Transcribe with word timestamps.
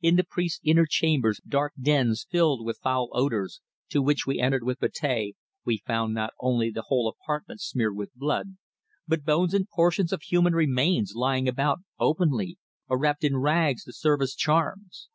In 0.00 0.16
the 0.16 0.24
priests' 0.24 0.62
inner 0.64 0.86
chambers, 0.88 1.42
dark 1.46 1.74
dens 1.78 2.26
filled 2.30 2.64
with 2.64 2.78
foul 2.78 3.10
odours, 3.12 3.60
to 3.90 4.00
which 4.00 4.26
we 4.26 4.40
entered 4.40 4.64
with 4.64 4.78
Betea, 4.80 5.32
we 5.66 5.82
found 5.86 6.14
not 6.14 6.32
only 6.40 6.70
the 6.70 6.84
whole 6.86 7.06
apartment 7.06 7.60
smeared 7.60 7.94
with 7.94 8.14
blood, 8.14 8.56
but 9.06 9.26
bones 9.26 9.52
and 9.52 9.68
portions 9.68 10.10
of 10.10 10.22
human 10.22 10.54
remains 10.54 11.12
lying 11.14 11.46
about 11.46 11.80
openly, 12.00 12.56
or 12.88 12.98
wrapped 12.98 13.24
in 13.24 13.36
rags 13.36 13.84
to 13.84 13.92
serve 13.92 14.22
as 14.22 14.34
charms. 14.34 15.10